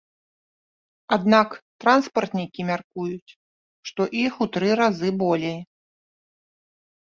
Аднак 1.17 1.49
транспартнікі 1.85 2.61
мяркуюць, 2.69 3.31
што 3.91 4.01
іх 4.23 4.33
у 4.47 4.49
тры 4.57 4.69
разы 4.81 5.09
болей. 5.21 5.55